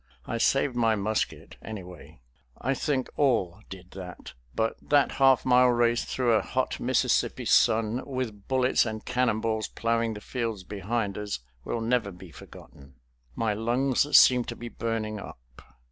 [0.25, 2.21] I saved my musket, anyway.
[2.59, 8.03] I think all did that, but that half mile race through a hot Mississippi sun,
[8.07, 12.95] with bullets and cannonballs plowing the fields behind us, will never be forgotten.
[13.35, 15.61] My lungs seemed to be burning up.